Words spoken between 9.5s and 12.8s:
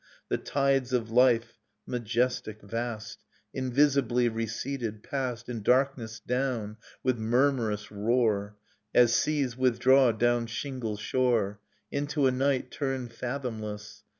withdraw down shingle shore. Into a night